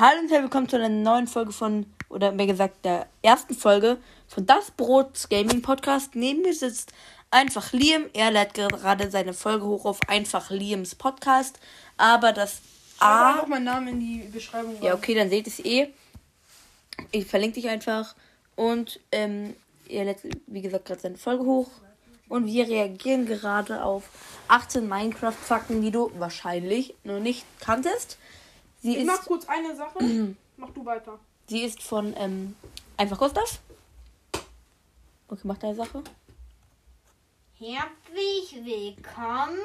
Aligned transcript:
Hallo 0.00 0.18
und 0.18 0.30
herzlich 0.30 0.44
willkommen 0.44 0.66
zu 0.66 0.76
einer 0.76 0.88
neuen 0.88 1.26
Folge 1.26 1.52
von, 1.52 1.84
oder 2.08 2.32
mehr 2.32 2.46
gesagt, 2.46 2.86
der 2.86 3.06
ersten 3.20 3.52
Folge 3.52 3.98
von 4.28 4.46
Das 4.46 4.70
Brot 4.70 5.28
Gaming 5.28 5.60
Podcast. 5.60 6.14
Neben 6.14 6.40
mir 6.40 6.54
sitzt 6.54 6.94
einfach 7.30 7.74
Liam. 7.74 8.06
Er 8.14 8.30
lädt 8.30 8.54
gerade 8.54 9.10
seine 9.10 9.34
Folge 9.34 9.66
hoch 9.66 9.84
auf 9.84 10.00
einfach 10.08 10.48
Liams 10.48 10.94
Podcast. 10.94 11.60
Aber 11.98 12.32
das 12.32 12.62
A. 12.98 13.08
A. 13.08 13.32
einfach 13.32 13.46
meinen 13.48 13.64
Namen 13.64 13.88
in 13.88 14.00
die 14.00 14.18
Beschreibung. 14.32 14.80
Ja, 14.80 14.92
rein. 14.92 14.98
okay, 14.98 15.14
dann 15.14 15.28
seht 15.28 15.46
ihr 15.46 15.52
es 15.52 15.64
eh. 15.66 15.88
Ich 17.10 17.26
verlinke 17.26 17.60
dich 17.60 17.68
einfach. 17.68 18.14
Und 18.56 19.00
ähm, 19.12 19.54
er 19.86 20.06
lädt, 20.06 20.20
wie 20.46 20.62
gesagt, 20.62 20.86
gerade 20.86 21.00
seine 21.02 21.18
Folge 21.18 21.44
hoch. 21.44 21.68
Und 22.30 22.46
wir 22.46 22.66
reagieren 22.66 23.26
gerade 23.26 23.84
auf 23.84 24.08
18 24.48 24.88
Minecraft-Fakten, 24.88 25.82
die 25.82 25.90
du 25.90 26.10
wahrscheinlich 26.18 26.94
noch 27.04 27.20
nicht 27.20 27.44
kanntest. 27.60 28.16
Sie 28.80 28.96
Ich 28.96 29.06
mach 29.06 29.20
ist, 29.20 29.26
kurz 29.26 29.46
eine 29.46 29.76
Sache. 29.76 29.98
mach 30.56 30.70
du 30.70 30.84
weiter. 30.84 31.18
sie 31.48 31.62
ist 31.62 31.82
von 31.82 32.14
ähm, 32.16 32.56
einfach 32.96 33.18
Gustav. 33.18 33.60
Okay, 35.28 35.40
mach 35.44 35.58
deine 35.58 35.74
Sache. 35.74 36.02
Herzlich 37.58 38.64
willkommen. 38.64 39.58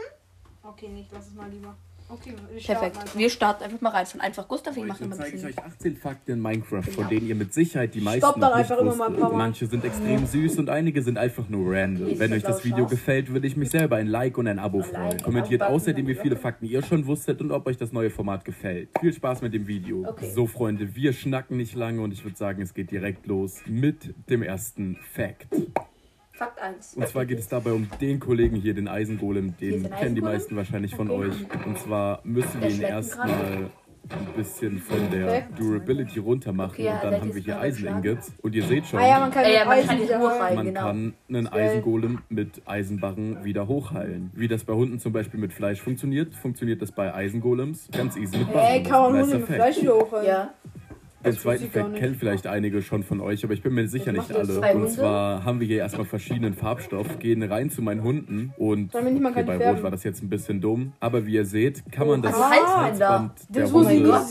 Okay, 0.63 0.89
nicht, 0.89 1.09
lass 1.11 1.27
es 1.27 1.33
mal 1.33 1.49
lieber. 1.49 1.75
Okay, 2.07 2.33
wir 2.51 2.61
starten 2.61 2.79
Perfekt. 2.81 2.97
einfach. 3.01 3.17
Wir 3.17 3.29
starten 3.31 3.63
einfach 3.63 3.81
mal 3.81 3.89
rein 3.89 4.05
von 4.05 4.21
einfach 4.21 4.47
Gustav. 4.47 4.77
Ich 4.77 4.85
mache 4.85 5.03
immer 5.03 5.15
ein 5.15 5.21
zeige 5.21 5.35
ich 5.37 5.43
bisschen. 5.43 5.59
euch 5.59 5.65
18 5.73 5.97
Fakten 5.97 6.31
in 6.33 6.41
Minecraft, 6.41 6.83
von 6.83 6.93
Genau. 6.95 7.09
denen 7.09 7.27
ihr 7.27 7.35
mit 7.35 7.51
Sicherheit 7.53 7.95
die 7.95 8.01
meisten 8.01 8.19
Stopp 8.19 8.39
dann 8.39 8.51
noch 8.51 8.57
nicht 8.57 8.71
einfach 8.71 8.81
immer 8.81 8.95
mal 8.95 9.05
ein 9.07 9.13
wusstet. 9.13 9.29
paar. 9.29 9.37
Manche 9.37 9.65
sind 9.67 9.83
extrem 9.83 10.25
süß 10.27 10.59
und 10.59 10.69
einige 10.69 11.01
sind 11.01 11.17
einfach 11.17 11.49
nur 11.49 11.73
random. 11.75 12.19
Wenn 12.19 12.31
euch 12.33 12.43
das 12.43 12.63
Video 12.63 12.85
gefällt, 12.85 13.33
würde 13.33 13.47
ich 13.47 13.57
mich 13.57 13.71
selber 13.71 13.95
ein 13.95 14.07
Like 14.07 14.37
und 14.37 14.47
ein 14.47 14.59
Abo 14.59 14.83
freuen. 14.83 15.19
Kommentiert 15.23 15.63
außerdem, 15.63 16.05
wie 16.07 16.15
viele 16.15 16.35
Fakten 16.35 16.65
ihr 16.67 16.83
schon 16.83 17.07
wusstet 17.07 17.41
und 17.41 17.51
ob 17.51 17.65
euch 17.65 17.77
das 17.77 17.91
neue 17.91 18.11
Format 18.11 18.45
gefällt. 18.45 18.89
Viel 18.99 19.11
Spaß 19.11 19.41
mit 19.41 19.53
dem 19.55 19.65
Video. 19.65 20.05
Okay. 20.07 20.31
So 20.31 20.45
Freunde, 20.45 20.95
wir 20.95 21.11
schnacken 21.11 21.57
nicht 21.57 21.73
lange 21.75 22.01
und 22.01 22.11
ich 22.11 22.23
würde 22.23 22.37
sagen, 22.37 22.61
es 22.61 22.75
geht 22.75 22.91
direkt 22.91 23.25
los 23.25 23.61
mit 23.65 24.13
dem 24.29 24.43
ersten 24.43 24.97
Fact. 25.13 25.47
Fakt 26.37 26.59
1. 26.61 26.95
Und 26.95 27.07
zwar 27.07 27.25
geht 27.25 27.39
es 27.39 27.47
dabei 27.47 27.71
um 27.71 27.87
den 28.01 28.19
Kollegen 28.19 28.57
hier, 28.57 28.73
den 28.73 28.87
Eisengolem. 28.87 29.55
Den 29.57 29.73
ein 29.73 29.81
kennen 29.83 29.91
die 29.91 29.93
Eisengolem? 30.21 30.23
meisten 30.23 30.55
wahrscheinlich 30.55 30.95
von 30.95 31.09
Okay. 31.09 31.29
euch. 31.29 31.65
Und 31.65 31.77
zwar 31.79 32.19
müssen 32.23 32.61
wir 32.61 32.69
ihn 32.69 32.81
erstmal 32.81 33.69
ein 34.09 34.35
bisschen 34.35 34.77
von 34.79 34.99
der 35.11 35.43
Durability 35.57 36.19
runter 36.19 36.51
machen. 36.53 36.73
Okay, 36.73 36.85
ja, 36.85 36.95
und 36.95 37.03
dann 37.03 37.21
haben 37.21 37.33
wir 37.33 37.41
hier. 37.41 37.59
Eisen-Ingots. 37.59 38.33
Und 38.41 38.53
ihr 38.53 38.63
seht 38.63 38.85
schon, 38.85 38.99
Ah 38.99 39.07
ja, 39.07 39.19
man 39.19 39.31
kann 39.31 39.45
Äh, 39.45 39.53
ja, 39.55 39.65
man 39.65 39.77
Eisen 39.79 39.87
kann 40.07 40.55
man 40.55 40.65
genau. 40.65 40.79
kann 40.81 41.13
einen 41.29 41.47
Eisengolem 41.47 42.19
mit 42.29 42.61
Eisenbarren 42.65 43.43
wieder 43.43 43.67
hochheilen. 43.67 44.29
Wie 44.35 44.47
das 44.47 44.63
bei 44.63 44.73
Hunden 44.73 44.99
zum 44.99 45.11
Beispiel 45.13 45.39
mit 45.39 45.53
Fleisch 45.53 45.81
funktioniert, 45.81 46.35
funktioniert 46.35 46.81
das 46.81 46.91
bei 46.91 47.13
Eisengolems 47.15 47.87
ganz 47.91 48.15
easy 48.17 48.37
mit 48.37 48.53
Barren. 48.53 48.73
Ey, 48.73 48.83
kann 48.83 49.01
man 49.01 49.21
Hunde 49.21 49.35
ein 49.35 49.41
mit 49.41 49.49
Fleisch 49.49 49.81
wieder 49.81 49.95
hochhalten? 49.95 50.27
Ja. 50.29 50.53
Den 51.25 51.33
Das 51.33 51.41
zweiten 51.41 51.69
Fact 51.71 51.95
kennen 51.95 52.15
vielleicht 52.15 52.45
einige 52.45 52.81
schon 52.81 53.03
von 53.03 53.19
euch, 53.19 53.43
aber 53.43 53.53
ich 53.53 53.63
bin 53.63 53.73
mir 53.73 53.87
sicher 53.87 54.11
nicht 54.11 54.29
das? 54.29 54.49
alle. 54.49 54.75
Und 54.75 54.89
zwar 54.89 55.43
haben 55.43 55.59
wir 55.59 55.67
hier 55.67 55.79
erstmal 55.79 56.05
verschiedenen 56.05 56.53
Farbstoff, 56.53 57.19
gehen 57.19 57.41
rein 57.41 57.69
zu 57.69 57.81
meinen 57.81 58.03
Hunden 58.03 58.53
und 58.57 58.93
okay, 58.93 59.43
bei 59.43 59.57
Rot 59.57 59.81
war 59.81 59.91
das 59.91 60.03
jetzt 60.03 60.21
ein 60.21 60.29
bisschen 60.29 60.61
dumm, 60.61 60.93
aber 60.99 61.25
wie 61.25 61.33
ihr 61.33 61.45
seht, 61.45 61.83
kann 61.91 62.07
man 62.07 62.21
das 62.21 62.33
Also 62.35 62.45
Halsbänder. 62.45 63.09
Halsband 63.09 63.31
der 63.49 63.63
Das 63.63 63.73
Hunde 63.73 64.03
das 64.03 64.29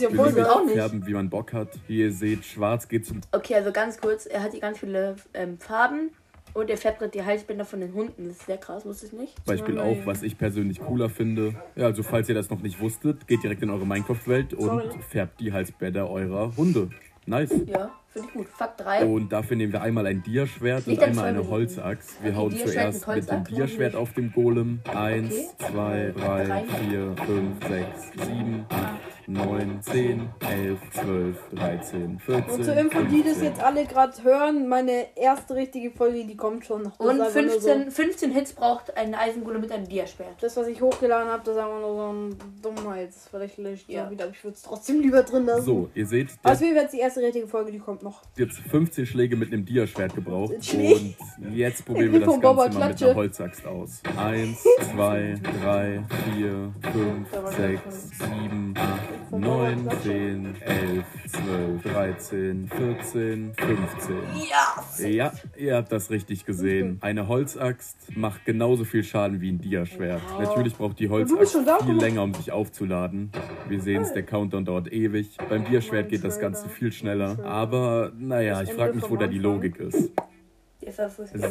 färben, 0.71 1.05
wie 1.05 1.13
man 1.13 1.29
Bock 1.29 1.53
hat. 1.53 1.69
Wie 1.87 1.99
ihr 1.99 2.11
seht, 2.11 2.45
schwarz 2.45 2.87
geht 2.87 3.05
zum 3.05 3.21
Okay, 3.31 3.55
also 3.55 3.71
ganz 3.71 3.99
kurz, 3.99 4.25
er 4.25 4.43
hat 4.43 4.51
hier 4.51 4.61
ganz 4.61 4.79
viele 4.79 5.15
ähm, 5.33 5.57
Farben 5.59 6.11
und 6.55 6.69
er 6.69 6.77
färbt 6.77 6.99
gerade 6.99 7.11
die 7.11 7.23
Halsbänder 7.23 7.65
von 7.65 7.81
den 7.81 7.93
Hunden. 7.93 8.27
Das 8.27 8.37
ist 8.37 8.45
sehr 8.45 8.57
krass, 8.57 8.85
wusste 8.85 9.07
ich 9.07 9.13
nicht. 9.13 9.45
Beispiel 9.45 9.77
auch, 9.77 9.97
was 10.05 10.23
ich 10.23 10.37
persönlich 10.37 10.79
cooler 10.79 11.09
finde. 11.09 11.53
Ja, 11.75 11.85
also 11.85 12.01
falls 12.01 12.27
ihr 12.29 12.35
das 12.35 12.49
noch 12.49 12.61
nicht 12.61 12.79
wusstet, 12.81 13.27
geht 13.27 13.43
direkt 13.43 13.61
in 13.61 13.69
eure 13.69 13.85
Minecraft-Welt 13.85 14.53
und 14.53 14.81
färbt 15.09 15.39
die 15.41 15.53
Halsbänder 15.53 16.09
eurer 16.09 16.55
Hunde. 16.55 16.89
Nice. 17.27 17.53
Ja, 17.65 17.91
finde 18.07 18.27
ich 18.27 18.33
gut. 18.33 18.47
Fakt 18.49 18.79
3. 18.81 19.05
Und 19.05 19.31
dafür 19.31 19.57
nehmen 19.57 19.73
wir 19.73 19.81
einmal 19.81 20.05
ein 20.05 20.21
Diaschwert 20.23 20.87
und 20.87 20.99
einmal 20.99 21.25
eine. 21.25 21.47
Holzaxt. 21.47 22.23
Wir 22.23 22.35
hauen 22.35 22.55
zuerst 22.55 23.07
mit 23.07 23.29
dem 23.29 23.43
warum 23.49 23.95
auf 23.95 24.13
dem 24.13 24.31
Golem. 24.31 24.79
Eins, 24.93 25.57
zwei, 25.57 26.13
drei, 26.15 26.45
Drei. 26.45 26.63
vier, 26.63 27.15
fünf, 27.25 27.67
sechs, 27.67 28.11
sieben, 28.27 28.65
acht, 28.69 29.14
neun, 29.27 29.79
zehn, 29.81 30.29
elf, 30.39 30.79
zwölf, 30.93 31.37
dreizehn, 31.53 32.19
vierzehn. 32.19 32.53
Und 32.55 32.63
zur 32.63 32.77
Info, 32.77 33.01
die 33.01 33.17
das 33.23 33.33
15. 33.37 33.43
jetzt 33.43 33.61
alle 33.63 33.85
gerade 33.85 34.23
hören, 34.23 34.67
meine 34.67 35.17
erste 35.17 35.55
richtige 35.55 35.91
Folge, 35.91 36.25
die 36.25 36.35
kommt 36.37 36.65
schon 36.65 36.83
noch. 36.83 36.97
Das 36.97 37.07
Und 37.07 37.15
ist 37.19 37.21
einfach 37.37 37.41
nur 37.41 37.51
15, 37.61 37.91
15 37.91 38.31
Hits 38.31 38.53
braucht 38.53 38.95
ein 38.97 39.15
Eisengule 39.15 39.59
mit 39.59 39.71
einem 39.71 39.87
Diaschwert. 39.87 40.39
So, 40.39 40.45
das, 40.47 40.57
was 40.57 40.67
ich 40.67 40.81
hochgeladen 40.81 41.29
habe, 41.29 41.41
das 41.45 41.55
ist 41.55 41.61
einfach 41.61 41.79
nur 41.79 41.95
so 41.95 42.13
ein 42.13 42.35
Dummheits. 42.61 43.27
Vielleicht 43.29 43.57
lösche 43.57 43.83
ich 43.87 43.95
Ja. 43.95 44.09
wieder, 44.11 44.25
aber 44.25 44.33
ich 44.33 44.43
würde 44.43 44.55
es 44.55 44.61
trotzdem 44.61 45.01
lieber 45.01 45.23
drin 45.23 45.45
lassen. 45.45 45.65
So, 45.65 45.89
ihr 45.95 46.05
seht, 46.05 46.29
der 46.43 46.51
es 46.53 46.61
wäre 46.61 46.75
jetzt 46.75 46.93
die 46.93 46.99
erste 46.99 47.21
richtige 47.21 47.47
Folge, 47.47 47.71
die 47.71 47.79
kommt 47.79 48.03
noch. 48.03 48.21
jetzt 48.37 48.57
15 48.59 49.05
Schläge 49.05 49.35
mit 49.35 49.51
einem 49.51 49.65
Diaschwert 49.65 50.13
gebraucht. 50.15 50.53
Schläge? 50.63 51.15
Und 51.39 51.55
jetzt 51.55 51.85
probieren 51.85 52.11
wir 52.13 52.19
das 52.25 52.29
Ganze 52.39 52.55
mal 52.55 52.67
mit 52.67 52.75
Klatsche. 52.77 53.05
einer 53.05 53.15
Holzaxt 53.15 53.65
aus. 53.65 54.01
Eins, 54.17 54.63
zwei, 54.93 55.35
drei, 55.61 56.03
vier, 56.33 56.71
fünf, 56.91 57.27
sechs, 57.57 58.09
sieben, 58.19 58.73
acht, 58.77 59.09
neun, 59.31 59.87
zehn, 60.03 60.55
elf, 60.61 61.05
zwölf, 61.27 61.81
dreizehn, 61.83 62.67
vierzehn, 62.67 63.53
fünfzehn. 63.57 64.15
Ja! 64.49 65.07
Ja, 65.07 65.31
ihr 65.57 65.75
habt 65.75 65.91
das 65.91 66.09
richtig 66.09 66.45
gesehen. 66.45 66.97
Eine 67.01 67.27
Holzaxt 67.27 68.15
macht 68.15 68.45
genauso 68.45 68.83
viel 68.83 69.03
Schaden 69.03 69.41
wie 69.41 69.51
ein 69.51 69.59
Diaschwert. 69.59 70.21
Natürlich 70.39 70.75
braucht 70.75 70.99
die 70.99 71.09
Holzaxt 71.09 71.57
viel 71.83 71.95
länger, 71.95 72.23
um 72.23 72.33
sich 72.33 72.51
aufzuladen. 72.51 73.31
Wir 73.67 73.81
sehen 73.81 74.03
es, 74.03 74.13
der 74.13 74.23
Countdown 74.23 74.65
dauert 74.65 74.91
ewig. 74.91 75.37
Beim 75.49 75.65
Diaschwert 75.65 76.09
geht 76.09 76.23
das 76.23 76.39
Ganze 76.39 76.69
viel 76.69 76.91
schneller. 76.91 77.39
Aber 77.45 78.11
naja, 78.17 78.61
ich 78.61 78.71
frage 78.73 78.93
mich, 78.93 79.09
wo 79.09 79.15
da 79.15 79.27
die 79.27 79.39
Logik 79.39 79.77
ist. 79.77 80.11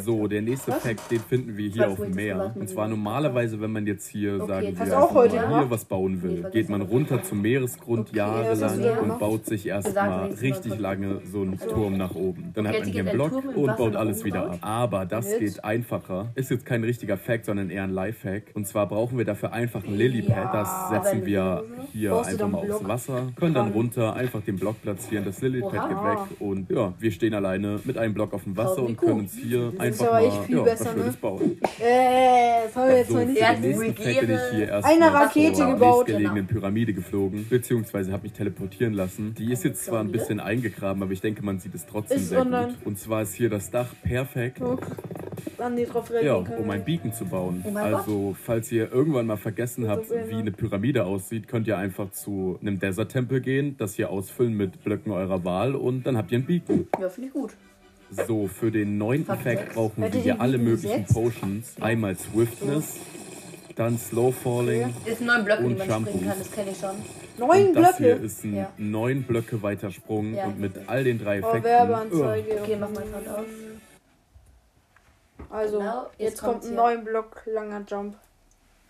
So, 0.03 0.27
der 0.27 0.41
nächste 0.41 0.71
Fact, 0.71 1.11
den 1.11 1.19
finden 1.19 1.57
wir 1.57 1.69
hier 1.69 1.83
Was 1.83 1.91
auf 1.93 1.99
dem 1.99 2.13
Meer. 2.15 2.51
Und 2.55 2.69
zwar 2.69 2.87
normalerweise, 2.87 3.59
wenn 3.61 3.71
man 3.71 3.85
jetzt 3.87 4.07
hier, 4.07 4.35
Okay, 4.41 4.73
sagen 4.73 4.77
wir, 4.79 4.99
auch 5.01 5.13
heute 5.13 5.35
gemacht? 5.37 5.61
hier 5.61 5.69
was 5.69 5.85
bauen 5.85 6.21
will, 6.21 6.41
Nee, 6.43 6.49
geht 6.51 6.69
man 6.69 6.81
runter 6.81 7.23
zum 7.23 7.41
Meeresgrund 7.41 8.09
Okay, 8.09 8.19
was 8.19 8.59
jahrelang 8.59 8.99
und 8.99 9.19
baut 9.19 9.45
sich 9.45 9.67
erstmal 9.67 10.31
richtig 10.31 10.77
lange 10.79 11.21
so 11.31 11.41
einen 11.41 11.59
Turm 11.59 11.97
nach 11.97 12.15
oben. 12.15 12.51
Dann 12.53 12.67
hat 12.67 12.75
Okay, 12.75 12.79
man 12.85 12.87
jetzt 12.87 12.93
hier 12.93 13.09
einen 13.09 13.17
Block 13.17 13.55
und 13.55 13.67
Wasser 13.67 13.77
baut 13.77 13.95
alles 13.95 14.23
wieder 14.23 14.51
ab. 14.51 14.57
Aber 14.61 15.05
das 15.05 15.29
Jetzt? 15.31 15.39
geht 15.39 15.63
einfacher. 15.63 16.31
Ist 16.35 16.51
jetzt 16.51 16.65
kein 16.65 16.83
richtiger 16.83 17.17
Fact, 17.17 17.45
sondern 17.45 17.69
eher 17.69 17.83
ein 17.83 17.91
Lifehack. 17.91 18.43
Und 18.53 18.67
zwar 18.67 18.87
brauchen 18.87 19.17
wir 19.17 19.25
dafür 19.25 19.53
einfach 19.53 19.83
ein 19.83 19.95
Lilypad. 19.95 20.53
Das 20.53 20.89
setzen 20.89 21.25
wir 21.25 21.63
hier 21.91 22.15
einfach 22.25 22.47
mal 22.49 22.71
aufs? 22.71 22.87
Wasser, 22.87 23.31
können 23.35 23.53
dann 23.53 23.71
runter, 23.71 24.15
einfach 24.15 24.41
den 24.41 24.57
Block 24.57 24.81
platzieren, 24.81 25.25
das 25.25 25.41
Lilypad 25.41 25.89
geht 25.89 25.97
weg 25.97 26.17
und 26.39 26.69
ja, 26.71 26.93
wir 26.99 27.11
stehen 27.11 27.33
alleine 27.33 27.79
mit 27.83 27.97
einem 27.97 28.13
Block 28.13 28.33
auf 28.33 28.43
dem 28.43 28.55
Wasser 28.57 28.83
und 28.83 28.97
können 28.97 29.19
uns 29.21 29.34
hier 29.37 29.73
einfach 29.77 30.11
mal 30.11 30.23
ja, 30.47 30.61
besser, 30.63 30.85
was 30.85 30.93
Schönes 30.93 31.05
ne? 31.05 31.17
bauen. 31.21 31.57
Äh, 31.79 32.65
das 32.65 32.75
haben 32.75 32.89
wir 32.89 32.97
jetzt 32.97 33.07
So, 33.09 33.13
noch 33.13 33.21
für 33.21 33.27
nicht. 33.27 33.41
Ja, 33.41 33.53
den 33.53 33.61
nächsten 33.61 33.93
bin 33.93 34.35
ich 34.35 34.55
hier 34.55 34.67
erst 34.67 34.87
Eine 34.87 34.99
mal 34.99 35.09
Rakete 35.09 35.53
zur 35.53 35.73
gebaut. 35.73 36.07
nächstgelegenen 36.07 36.47
Pyramide 36.47 36.93
geflogen, 36.93 37.45
beziehungsweise 37.49 38.11
habe 38.11 38.23
mich 38.23 38.33
teleportieren 38.33 38.93
lassen. 38.93 39.35
Die 39.37 39.51
ist 39.51 39.63
jetzt 39.63 39.85
zwar 39.85 40.01
ein 40.01 40.11
bisschen 40.11 40.39
eingegraben, 40.39 41.03
aber 41.03 41.11
ich 41.11 41.21
denke, 41.21 41.43
man 41.43 41.59
sieht 41.59 41.75
es 41.75 41.85
trotzdem 41.85 42.17
Ist 42.17 42.29
sehr 42.29 42.41
online. 42.41 42.67
gut. 42.67 42.85
Und 42.85 42.99
zwar 42.99 43.21
ist 43.21 43.33
hier 43.33 43.49
das 43.49 43.71
Dach 43.71 43.93
perfekt, 44.03 44.59
drauf 44.59 46.11
ja, 46.21 46.35
um 46.35 46.69
ein 46.69 46.83
Beacon 46.83 47.13
zu 47.13 47.25
bauen. 47.25 47.63
Oh 47.65 47.77
also, 47.77 48.35
falls 48.41 48.71
ihr 48.71 48.91
irgendwann 48.91 49.25
mal 49.25 49.37
vergessen 49.37 49.87
habt, 49.87 50.09
wie 50.09 50.33
ne? 50.33 50.39
eine 50.39 50.51
Pyramide 50.51 51.05
aussieht, 51.05 51.47
könnt 51.47 51.67
ihr 51.67 51.77
einfach 51.77 52.11
zu 52.11 52.57
einem 52.61 52.79
Desert-Tempel 52.79 53.41
gehen, 53.41 53.75
das 53.77 53.95
hier 53.95 54.09
ausfüllen 54.09 54.53
mit 54.53 54.83
Blöcken 54.83 55.11
eurer 55.11 55.43
Wahl 55.43 55.75
und 55.75 56.05
dann 56.05 56.17
habt 56.17 56.31
ihr 56.31 56.39
ein 56.39 56.45
Beacon. 56.45 56.87
Ja, 56.99 57.09
finde 57.09 57.27
ich 57.27 57.33
gut. 57.33 57.53
So, 58.11 58.47
für 58.47 58.71
den 58.71 58.97
neunten 58.97 59.25
Fact 59.25 59.43
sechs. 59.43 59.73
brauchen 59.73 60.03
wir 60.03 60.09
hier 60.21 60.39
alle 60.39 60.57
die 60.57 60.63
möglichen? 60.63 61.05
Potions. 61.05 61.73
Einmal 61.81 62.15
Swiftness, 62.15 62.97
dann 63.75 63.97
Slow 63.97 64.31
Falling. 64.31 64.93
Sind 65.05 65.21
neun 65.21 65.43
Blöcke, 65.43 65.61
die 65.63 65.67
Und 65.69 65.77
man 65.79 65.87
Shampoos. 65.87 66.13
springen 66.13 66.29
kann, 66.29 66.39
das 66.39 66.51
kenne 66.51 66.71
ich 66.71 66.77
schon. 66.79 66.95
Neun 67.37 67.67
Und 67.69 67.73
das 67.75 67.97
hier 67.97 68.07
Blöcke. 68.11 68.25
ist 68.25 68.43
ein 68.45 68.55
Ja. 68.55 68.71
neun 68.77 69.23
Blöcke 69.23 69.61
weiter 69.61 69.91
Sprung 69.91 70.33
Ja. 70.33 70.45
und 70.45 70.59
mit 70.59 70.73
all 70.87 71.03
den 71.03 71.19
drei 71.19 71.37
Oh, 71.43 71.47
Effekten. 71.49 71.63
Werbeanzeige. 71.63 72.61
Okay, 72.61 72.77
mach 72.79 72.89
mal 72.91 73.03
Sound 73.11 73.27
aus. 73.27 73.45
Also, 75.49 75.79
Genau, 75.79 76.03
jetzt, 76.17 76.19
jetzt 76.19 76.39
kommt 76.41 76.51
kommt's 76.53 76.67
ein 76.67 76.73
hier. 76.73 76.81
neun 76.81 77.03
Block 77.05 77.41
langer 77.45 77.83
Jump. 77.87 78.15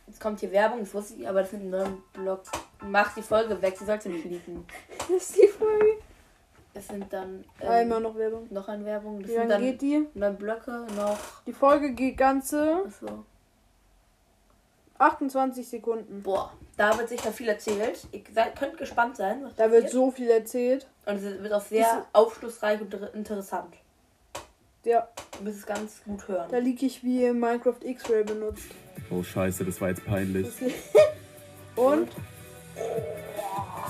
Jetzt 0.08 0.20
kommt 0.20 0.40
hier 0.40 0.52
Werbung, 0.52 0.80
das 0.82 0.94
wusste 0.94 1.16
ich, 1.20 1.28
aber 1.28 1.42
das 1.42 1.50
sind 1.52 1.70
neun 1.70 1.98
Block. 2.14 2.44
Mach 2.88 3.16
die 3.16 3.22
Folge 3.24 3.60
weg, 3.62 3.76
sie 3.80 3.86
sollte 3.86 4.10
nicht 4.10 4.26
liegen. 4.26 4.66
Das 5.00 5.10
ist 5.10 5.36
die 5.36 5.48
Folge. 5.48 5.86
Es 6.78 6.88
sind 6.90 7.12
dann 7.12 7.44
ähm, 7.62 7.70
Einmal 7.70 8.02
noch 8.02 8.16
Werbung. 8.16 8.48
noch 8.52 8.68
eine 8.68 8.84
Werbung. 8.86 9.20
Das 9.22 9.30
Wie 9.30 9.34
sind 9.34 9.48
lange 9.48 9.54
dann 9.54 9.62
geht 9.64 9.82
die? 9.82 10.06
neun 10.14 10.36
Blöcke, 10.36 10.86
noch. 10.98 11.18
Die 11.48 11.54
Folge 11.54 11.92
geht 11.94 12.18
ganze 12.18 12.84
Achso. 12.86 13.24
28 14.98 15.68
Sekunden. 15.68 16.22
Boah, 16.22 16.52
da 16.78 16.98
wird 16.98 17.10
sicher 17.10 17.32
viel 17.32 17.50
erzählt. 17.50 18.06
Ihr 18.12 18.22
seid, 18.34 18.58
könnt 18.58 18.78
gespannt 18.78 19.18
sein. 19.18 19.44
Was 19.44 19.56
Da 19.56 19.70
wird 19.72 19.90
so 19.90 20.12
viel 20.12 20.30
erzählt. 20.30 20.88
Und 21.06 21.16
es 21.16 21.24
wird 21.44 21.54
auch 21.54 21.62
sehr 21.62 22.06
aufschlussreich 22.14 22.80
und 22.82 22.94
inter- 22.94 23.14
interessant. 23.14 23.74
Ja, 24.84 25.08
Du 25.40 25.46
wirst 25.46 25.60
es 25.60 25.66
ganz 25.66 26.02
gut 26.06 26.28
hören. 26.28 26.48
da 26.50 26.58
liege 26.60 26.86
ich 26.86 27.04
wie 27.04 27.30
Minecraft 27.32 27.84
X-Ray 27.84 28.24
benutzt. 28.24 28.68
Oh 29.10 29.24
scheiße, 29.24 29.66
das 29.66 29.82
war 29.82 29.90
jetzt 29.90 30.06
peinlich. 30.06 30.48
Und 31.76 32.08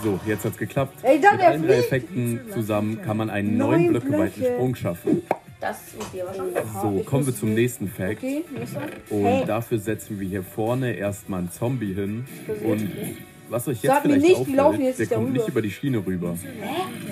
So, 0.06 0.20
jetzt 0.28 0.46
hat's 0.46 0.58
geklappt. 0.58 1.00
Ey, 1.02 1.20
dann 1.20 1.38
Mit 1.38 1.46
allen 1.46 1.66
drei. 1.66 1.80
Effekten 1.80 2.40
zusammen 2.54 3.02
kann 3.02 3.18
man 3.18 3.32
einen 3.32 3.58
Neun 3.58 3.88
Blöcke 3.88 4.12
weiten. 4.12 4.44
Sprung 4.44 4.76
schaffen. 4.76 5.24
Das 5.60 5.80
ist 6.00 6.14
dir 6.14 6.28
aber 6.28 6.36
schon. 6.36 6.50
So, 7.00 7.04
kommen 7.04 7.26
wir 7.26 7.36
zum 7.36 7.56
nächsten 7.56 7.88
Fact. 7.88 8.18
Okay. 8.18 8.44
Und 9.10 9.24
Hey. 9.26 9.46
dafür 9.48 9.80
setzen 9.80 10.20
wir 10.20 10.28
hier 10.28 10.44
vorne 10.44 10.94
erstmal 10.94 11.40
einen 11.40 11.52
Zombie 11.52 11.96
hin. 11.96 12.26
Und 12.64 12.92
was 13.50 13.68
euch 13.68 13.82
jetzt 13.82 13.94
Sag 13.94 14.04
vielleicht 14.04 14.22
nicht, 14.22 14.46
die 14.48 14.54
laufen 14.54 14.60
auffällt, 14.76 14.84
jetzt 14.86 15.00
der 15.00 15.06
nicht 15.08 15.16
kommt 15.16 15.28
darüber. 15.30 15.40
nicht 15.40 15.48
über 15.50 15.62
die 15.64 15.72
Schiene 15.72 16.06
rüber. 16.06 16.36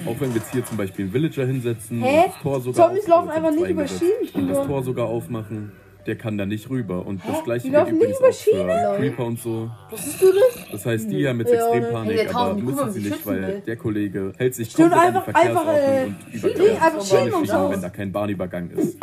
Auch 0.06 0.20
wenn 0.20 0.30
wir 0.36 0.42
jetzt 0.42 0.52
hier 0.54 0.64
zum 0.64 0.78
Beispiel 0.78 1.06
einen 1.06 1.14
Villager 1.14 1.48
hinsetzen, 1.48 2.04
Hä? 2.04 2.18
und 2.18 2.26
das 2.28 2.42
Tor 2.44 2.62
sogar 2.62 2.86
Zombies 2.88 3.04
auf- 3.06 3.10
laufen 3.10 3.30
einfach 3.32 3.52
nicht 3.52 3.70
über 3.70 3.88
Schienen 3.88 4.30
und 4.36 4.50
das. 4.50 4.68
Tor 4.68 4.84
sogar 4.84 5.08
aufmachen, 5.08 5.72
der 6.06 6.16
kann 6.18 6.38
da 6.38 6.46
nicht 6.46 6.70
rüber. 6.70 7.06
Und 7.06 7.22
das 7.28 7.44
gleiche 7.44 7.70
gilt 7.70 7.88
übrigens 7.90 8.18
auch 8.22 8.34
für 8.34 8.96
Creeper 8.98 9.26
und 9.26 9.40
so. 9.40 9.70
Wusstest 9.90 10.22
du 10.22 10.26
das? 10.34 10.72
Das 10.72 10.86
heißt, 10.86 11.10
die 11.12 11.28
haben 11.28 11.40
jetzt 11.40 11.54
Ja, 11.54 11.66
extrem. 11.68 11.84
Hey, 11.84 11.92
Panik, 11.94 12.16
der 12.18 12.36
aber 12.36 12.54
müssen 12.56 12.92
sie 12.92 13.00
nicht, 13.02 13.26
weil 13.26 13.42
will. 13.42 13.62
der 13.66 13.76
Kollege 13.78 14.34
hält 14.38 14.56
sich 14.56 14.72
Stimmt, 14.72 14.92
komplett 14.92 15.16
an 15.16 15.24
die 15.24 15.36
einfach- 15.36 15.42
einfach, 15.42 15.64
Verkehrsordnung 15.64 16.16
äh, 16.32 16.36
und 16.36 16.44
überquert 16.56 16.82
einfach 16.82 17.02
Schienen 17.06 17.34
und 17.34 17.48
so. 17.48 17.70
wenn 17.72 17.82
da 17.82 17.90
kein 17.90 18.12
Bahnübergang 18.12 18.70
ist. 18.72 18.98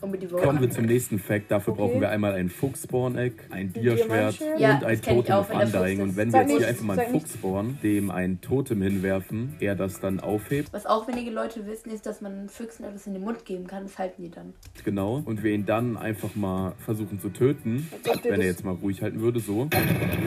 Und 0.00 0.30
Kommen 0.30 0.60
wir 0.60 0.70
zum 0.70 0.84
nächsten 0.86 1.18
Fact. 1.18 1.50
Dafür 1.50 1.72
Okay. 1.72 1.82
brauchen 1.82 2.00
wir 2.00 2.10
einmal 2.10 2.34
ein 2.34 2.48
Fuchs-Spawn-Egg, 2.50 3.34
ein 3.50 3.72
Dia-Schwert 3.72 4.08
Diamantschwert? 4.38 4.60
Ja, 4.60 4.74
und 4.76 4.84
ein 4.84 5.02
Totem 5.02 5.24
der 5.24 5.44
Fuchs 5.44 5.74
Undying. 5.74 6.00
Und 6.00 6.16
wenn 6.16 6.32
wir 6.32 6.40
jetzt 6.40 6.48
hier 6.50 6.58
nicht, 6.58 6.68
einfach 6.68 6.84
mal 6.84 6.92
einen 6.92 7.06
sag 7.06 7.12
nicht. 7.14 7.22
Fuchs 7.26 7.34
spawnen, 7.38 7.78
dem 7.82 8.10
ein 8.10 8.40
Totem 8.40 8.82
hinwerfen, 8.82 9.54
er 9.60 9.74
das 9.74 10.00
dann 10.00 10.20
aufhebt, 10.20 10.72
Was 10.72 10.86
auch 10.86 11.08
wenige 11.08 11.30
Leute 11.30 11.66
wissen, 11.66 11.90
ist, 11.90 12.06
dass 12.06 12.20
man 12.20 12.48
Füchsen 12.48 12.84
etwas 12.84 13.06
in 13.06 13.14
den 13.14 13.22
Mund 13.24 13.44
geben 13.44 13.66
kann. 13.66 13.84
Das 13.84 13.98
halten 13.98 14.22
die 14.22 14.30
dann. 14.30 14.54
genau, 14.84 15.22
und 15.24 15.42
wir 15.42 15.52
ihn 15.52 15.66
dann 15.66 15.96
einfach 15.96 16.34
mal 16.36 16.72
versuchen 16.84 17.20
zu 17.20 17.30
töten, 17.30 17.88
der 18.04 18.32
wenn 18.32 18.40
er 18.40 18.46
jetzt 18.46 18.64
mal 18.64 18.74
ruhig 18.74 19.02
halten 19.02 19.20
würde, 19.20 19.40
so, 19.40 19.68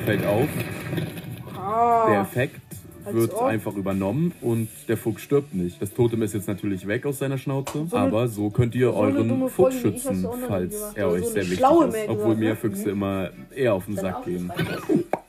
fällt 0.06 0.26
auf, 0.26 0.48
der 1.54 1.62
Ah. 1.62 2.22
Effekt 2.24 2.60
Als 2.70 2.71
wird 3.09 3.33
ob. 3.33 3.44
einfach 3.44 3.75
übernommen 3.75 4.33
und 4.42 4.69
der 4.88 4.98
Fuchs 4.98 5.21
stirbt 5.21 5.53
nicht. 5.53 5.81
Das 5.81 5.94
Totem 5.94 6.21
ist 6.21 6.33
jetzt 6.33 6.48
natürlich 6.48 6.88
weg 6.88 7.06
aus 7.06 7.19
seiner 7.19 7.38
Schnauze, 7.38 7.88
So 7.89 7.98
aber 7.98 8.27
so 8.27 8.50
könnt 8.50 8.75
ihr 8.75 8.88
so 8.88 8.95
euren 8.95 9.50
Fuchs 9.50 9.80
schützen, 9.80 10.27
falls 10.48 10.94
er 10.95 11.09
euch 11.09 11.25
sehr 11.25 11.44
wichtig 11.44 11.59
ist. 11.59 12.09
Obwohl 12.09 12.36
mir 12.36 12.50
ne? 12.50 12.56
Füchse 12.56 12.89
immer 12.89 13.30
eher 13.56 13.74
auf 13.74 13.86
den 13.86 13.95
Sack 13.95 14.25
gehen. 14.25 14.51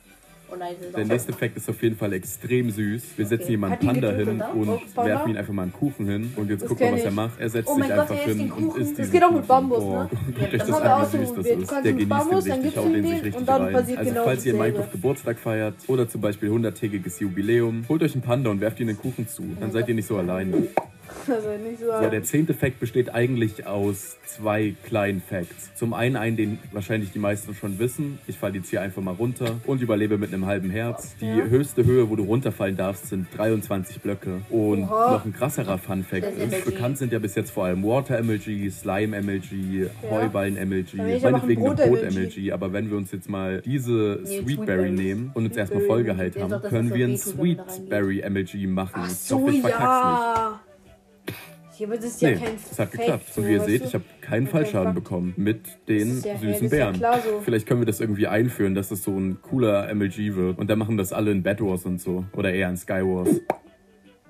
Oh 0.53 0.55
nein, 0.57 0.75
Der 0.95 1.05
nächste 1.05 1.33
Fact 1.33 1.57
ist 1.57 1.67
auf 1.67 1.81
jeden 1.81 1.95
Fall 1.95 2.13
extrem 2.13 2.69
süß. 2.69 3.03
Wir 3.17 3.25
setzen 3.25 3.43
Okay. 3.43 3.49
hier 3.49 3.57
mal 3.57 3.67
einen 3.67 3.73
Hat 3.75 3.81
die 3.81 3.85
Panda 3.87 4.11
hin 4.11 4.29
und 4.29 4.69
Oh, 4.69 5.03
werfen 5.03 5.31
ihm 5.31 5.37
einfach 5.37 5.53
mal 5.53 5.63
einen 5.63 5.73
Kuchen 5.73 6.07
hin. 6.07 6.31
Und 6.35 6.49
jetzt 6.49 6.61
Das 6.61 6.69
guck 6.69 6.79
mal, 6.79 6.85
kenn 6.87 6.95
was 6.95 7.03
er 7.05 7.11
macht. 7.11 7.39
Er 7.39 7.49
setzt 7.49 7.69
Oh 7.69 7.73
sich 7.73 7.79
mein 7.79 7.89
Gott, 7.89 7.99
einfach 7.99 8.15
er 8.15 8.19
isst 8.19 8.27
hin 8.29 8.37
den 8.37 8.51
und 8.51 8.67
Kuchen. 8.67 8.81
isst 8.81 8.99
Das 8.99 9.11
geht 9.11 9.23
auch 9.23 9.31
mit. 9.31 9.47
Bambus, 9.47 9.79
oh. 9.83 9.91
ne? 9.93 10.09
Guckt 10.09 10.37
Ja, 10.37 10.43
euch 10.45 10.51
das 10.57 10.67
wir 10.67 10.75
an, 10.83 10.91
auch 10.91 11.13
wie 11.13 11.17
so 11.17 11.25
süß 11.25 11.35
das 11.35 11.45
ist. 11.47 11.71
Der 11.71 11.81
genießt 11.93 12.09
Bambus, 12.09 12.43
den 12.43 12.53
richtig, 12.53 12.77
haut 12.77 12.93
den 12.93 13.03
sich 13.03 13.13
richtig 13.13 13.35
und 13.35 13.49
dann 13.49 13.61
rein. 13.63 13.75
Also 13.75 13.95
genau 13.95 14.23
falls 14.23 14.45
ihr. 14.45 14.53
Minecraft 14.53 14.91
Geburtstag 14.91 15.39
feiert 15.39 15.75
oder 15.87 16.07
zum 16.07 16.21
Beispiel 16.21 16.51
100-tägiges 16.51 17.19
Jubiläum, 17.21 17.85
holt 17.89 18.03
euch 18.03 18.13
einen 18.13 18.21
Panda 18.21 18.51
und 18.51 18.61
werft 18.61 18.79
ihm 18.79 18.87
den 18.87 18.97
Kuchen 18.97 19.27
zu. 19.27 19.43
Dann 19.59 19.71
seid 19.71 19.87
ihr 19.89 19.95
nicht 19.95 20.07
so 20.07 20.17
alleine. 20.17 20.67
Also 21.27 21.49
nicht 21.63 21.79
so. 21.79 21.85
So, 21.85 22.09
der 22.09 22.23
zehnte 22.23 22.53
Fact 22.53 22.79
besteht 22.79 23.13
eigentlich 23.13 23.65
aus 23.65 24.17
zwei 24.25 24.73
kleinen 24.85 25.21
Facts. 25.21 25.73
Zum 25.75 25.93
einen 25.93 26.15
einen, 26.17 26.35
den 26.35 26.59
wahrscheinlich 26.71 27.11
die 27.11 27.19
meisten 27.19 27.53
schon 27.55 27.79
wissen. 27.79 28.19
Ich 28.27 28.37
falle 28.37 28.55
jetzt 28.55 28.69
hier 28.69 28.81
einfach 28.81 29.01
mal 29.01 29.13
runter 29.13 29.55
und 29.65 29.81
überlebe 29.81 30.17
mit 30.17 30.33
einem 30.33 30.45
halben 30.45 30.69
Herz. 30.69 31.15
Die 31.21 31.25
Ja. 31.27 31.45
höchste 31.45 31.85
Höhe, 31.85 32.09
wo 32.09 32.15
du 32.15 32.23
runterfallen 32.23 32.75
darfst, 32.75 33.07
sind 33.07 33.27
23 33.37 34.01
Blöcke. 34.01 34.41
Und 34.49 34.83
Oha. 34.83 35.13
noch 35.13 35.25
ein 35.25 35.33
krasserer 35.33 35.77
Fun 35.77 36.03
Fact 36.03 36.23
Das 36.25 36.33
ist, 36.33 36.51
MLG. 36.51 36.65
bekannt 36.65 36.97
sind 36.97 37.13
ja 37.13 37.19
bis 37.19 37.35
jetzt 37.35 37.51
vor 37.51 37.65
allem 37.65 37.83
Water 37.83 38.21
MLG, 38.21 38.69
Slime 38.69 39.21
MLG, 39.21 39.89
Heuballen 40.09 40.55
MLG, 40.57 40.93
ich 41.15 41.23
meinetwegen 41.23 41.65
ein 41.65 41.75
Brot 41.75 41.87
Brot 41.87 42.11
MLG. 42.13 42.51
Aber 42.51 42.73
wenn 42.73 42.89
wir 42.89 42.97
uns 42.97 43.11
jetzt 43.11 43.29
mal 43.29 43.61
diese 43.61 44.19
Nee, 44.23 44.41
Sweetberry 44.41 44.91
nehmen 44.91 45.31
und 45.33 45.45
uns 45.45 45.55
erstmal 45.55 45.83
vollgeheilt 45.83 46.35
Ja, 46.35 46.43
haben, 46.43 46.51
doch, 46.51 46.61
das 46.61 46.69
können 46.71 46.93
wir 46.93 47.05
ein. 47.07 47.17
Sweetberry 47.17 48.23
MLG 48.29 48.67
machen. 48.67 48.91
Ach 49.03 49.07
ich 49.07 49.17
so, 49.17 49.39
hoffe, 49.39 49.51
ich 49.51 49.61
verkack's 49.61 50.51
nicht. 50.53 50.59
Ja. 51.83 51.87
Ja, 51.87 51.93
aber 51.93 51.95
das 51.97 52.05
ist 52.05 52.21
ja 52.21 52.29
Nee, 52.31 52.35
kein 52.37 52.55
es 52.71 52.79
hat 52.79 52.91
geklappt. 52.91 53.33
so, 53.33 53.45
wie 53.45 53.51
ihr 53.53 53.59
seht, 53.61 53.83
ich 53.85 53.93
habe 53.93 54.03
keinen 54.21 54.45
Kein 54.45 54.47
Fallschaden 54.47 54.93
bekommen 54.93 55.33
mit 55.37 55.61
den 55.87 56.15
Das 56.15 56.23
ja- 56.25 56.31
ja, 56.31 56.33
das 56.33 56.41
süßen 56.41 56.63
ja 56.63 56.69
Bären. 56.69 56.95
klar 56.95 57.19
so. 57.21 57.41
Vielleicht 57.43 57.67
können 57.67 57.81
wir 57.81 57.85
das 57.85 57.99
irgendwie 57.99 58.27
einführen, 58.27 58.75
dass 58.75 58.91
es 58.91 59.03
so 59.03 59.11
ein 59.17 59.41
cooler 59.41 59.87
MLG 59.93 60.35
wird. 60.35 60.57
Und 60.59 60.69
dann 60.69 60.79
machen 60.79 60.97
das 60.97 61.13
alle 61.13 61.31
in 61.31 61.43
Bed 61.43 61.61
Wars 61.61 61.85
und 61.85 61.99
so. 62.01 62.25
Oder 62.35 62.53
eher 62.53 62.69
in 62.69 62.77
Sky 62.77 63.01
Wars. 63.03 63.41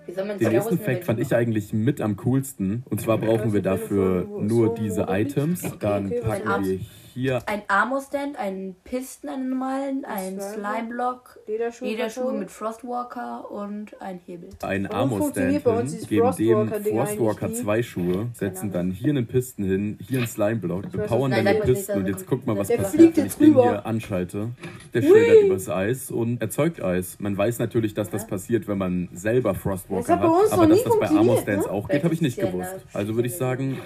Wie 0.05 0.11
soll 0.11 0.25
man 0.25 0.37
Den 0.37 0.51
nächsten 0.51 0.77
Fact 0.79 1.05
fand 1.05 1.19
ich 1.19 1.33
eigentlich 1.33 1.71
mit 1.71 2.01
am 2.01 2.17
coolsten. 2.17 2.83
Und 2.89 2.99
zwar 2.99 3.17
brauchen 3.17 3.53
wir 3.53 3.61
dafür 3.61 4.27
nur 4.41 4.73
diese 4.75 5.05
Items. 5.09 5.61
Dann 5.79 6.11
packen 6.21 6.65
wir 6.65 6.79
hier 7.13 7.41
Ein 7.47 7.61
Armor-Stand, 7.67 8.37
einen 8.37 8.75
Pisten, 8.83 9.29
einen 9.29 9.49
normalen, 9.49 10.05
einen 10.05 10.39
Slime-Block, 10.41 11.39
Lederschuhe. 11.47 11.87
Lederschuhe 11.87 12.33
mit 12.33 12.51
Frostwalker 12.51 13.49
und 13.51 13.99
ein 14.01 14.19
Hebel. 14.25 14.49
Warum 14.59 14.85
Armor-Stand 14.87 15.63
geben 16.09 16.35
dem 16.37 16.67
Frostwalker 16.67 17.53
zwei 17.53 17.83
Schuhe, 17.83 18.27
setzen 18.33 18.71
dann 18.71 18.91
hier 18.91 19.11
einen 19.11 19.27
Pisten 19.27 19.63
hin, 19.63 19.97
hier 20.07 20.19
einen 20.19 20.27
Slime-Block, 20.27 20.91
bepowern 20.91 21.31
dann 21.31 21.45
den 21.45 21.61
Pisten 21.61 21.99
und 21.99 22.07
jetzt 22.07 22.25
guck 22.27 22.45
mal, 22.45 22.57
was. 22.57 22.67
Der 22.67 22.77
passiert, 22.77 23.15
wenn 23.15 23.25
ich 23.27 23.35
den 23.35 23.53
hier 23.53 23.85
anschalte. 23.85 24.49
Der 24.93 25.01
schildert 25.01 25.43
übers 25.43 25.69
Eis 25.69 26.11
und 26.11 26.41
erzeugt 26.41 26.81
Eis. 26.81 27.17
Man 27.19 27.37
weiß 27.37 27.59
natürlich, 27.59 27.93
dass 27.93 28.09
das 28.09 28.27
passiert, 28.27 28.67
wenn 28.67 28.77
man 28.77 29.09
selber 29.13 29.53
Das 29.53 29.61
Frostwalker 29.61 30.19
hat 30.19 30.53
aber 30.53 30.67
dass 30.67 30.83
das 30.83 30.99
bei 30.99 31.09
Armor-Stands 31.09 31.65
ne? 31.65 31.71
auch 31.71 31.87
geht, 31.87 32.03
habe 32.03 32.13
ich 32.13 32.21
nicht 32.21 32.39
gewusst. 32.39 32.75
Also 32.93 33.15
würde 33.15 33.27
ich 33.27 33.35
sagen, 33.35 33.77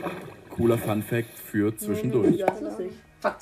cooler 0.55 0.77
Fun-Fact 0.77 1.29
für 1.29 1.75
zwischendurch. 1.75 2.37
Ja, 2.37 2.47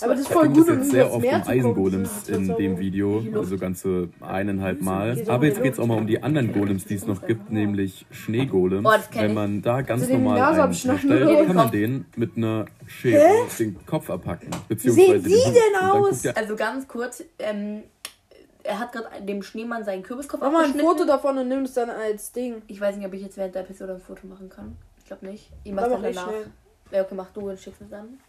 Aber 0.01 0.11
das 0.13 0.21
ist 0.21 0.31
voll 0.31 0.49
gut, 0.49 0.67
um 0.69 0.77
jetzt 0.79 0.91
sehr 0.91 1.11
oft 1.13 1.25
um. 1.25 1.31
Eisengolems 1.47 2.29
in 2.29 2.45
so- 2.47 2.53
dem 2.57 2.79
Video, 2.79 3.23
also 3.35 3.57
ganze 3.57 4.09
eineinhalb 4.21 4.81
Mal. 4.81 5.23
Aber 5.27 5.45
jetzt 5.45 5.61
geht 5.61 5.73
es 5.73 5.79
auch 5.79 5.87
mal 5.87 5.97
um 5.97 6.07
die 6.07 6.21
anderen 6.21 6.53
Golems, 6.53 6.85
die 6.85 6.95
es 6.95 7.05
noch 7.05 7.25
gibt, 7.25 7.51
nämlich 7.51 8.05
Schneegolems. 8.11 8.85
Oh, 8.87 9.15
Wenn 9.19 9.33
man 9.33 9.61
da 9.61 9.81
ganz 9.81 10.03
Also 10.03 10.13
normal 10.13 10.41
einen 10.41 11.47
kann 11.47 11.55
man 11.55 11.71
den 11.71 12.05
mit 12.15 12.37
einer 12.37 12.65
Schere 12.87 13.45
den 13.59 13.85
Kopf 13.85 14.09
abhacken. 14.09 14.49
Beziehungsweise 14.67 15.19
sehen 15.29 15.53
die 15.53 15.53
denn 15.53 15.89
aus? 15.89 16.25
Also 16.27 16.55
ganz 16.55 16.87
kurz, 16.87 17.23
ähm, 17.39 17.83
er 18.63 18.79
hat 18.79 18.91
gerade 18.91 19.21
dem 19.23 19.43
Schneemann 19.43 19.83
seinen 19.83 20.03
Kürbiskopf 20.03 20.41
Mach 20.41 20.51
mal 20.51 20.65
ein. 20.65 20.73
Foto 20.73 21.05
davon 21.05 21.37
und 21.37 21.47
nimm 21.47 21.63
es 21.63 21.73
dann 21.73 21.89
als 21.89 22.31
Ding. 22.31 22.61
Ich 22.67 22.81
weiß 22.81 22.97
nicht, 22.97 23.05
ob 23.05 23.13
ich 23.13 23.21
jetzt 23.21 23.37
während 23.37 23.55
der 23.55 23.61
Episode 23.61 23.93
ein 23.93 23.99
Foto 24.01 24.27
machen 24.27 24.49
kann. 24.49 24.75
Ich 24.99 25.05
glaube 25.05 25.25
nicht. 25.27 25.51
Ich 25.63 25.71
mach 25.71 25.83
Dann 25.87 26.01
danach. 26.01 26.29
Ja, 26.91 27.01
okay, 27.01 27.15
mach 27.15 27.29
du 27.31 27.49
und 27.49 27.59
schickst 27.59 27.81
es 27.81 27.89
dann. 27.89 28.19